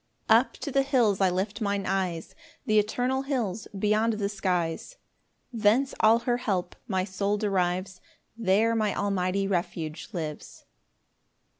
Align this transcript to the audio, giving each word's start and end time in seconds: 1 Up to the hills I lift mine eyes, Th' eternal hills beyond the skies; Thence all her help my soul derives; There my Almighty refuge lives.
1 0.29 0.37
Up 0.39 0.53
to 0.53 0.71
the 0.71 0.81
hills 0.81 1.21
I 1.21 1.29
lift 1.29 1.61
mine 1.61 1.85
eyes, 1.85 2.33
Th' 2.67 2.71
eternal 2.71 3.21
hills 3.21 3.67
beyond 3.77 4.13
the 4.13 4.29
skies; 4.29 4.97
Thence 5.53 5.93
all 5.99 6.17
her 6.25 6.37
help 6.37 6.75
my 6.87 7.03
soul 7.03 7.37
derives; 7.37 8.01
There 8.35 8.75
my 8.75 8.95
Almighty 8.95 9.47
refuge 9.47 10.09
lives. 10.11 10.65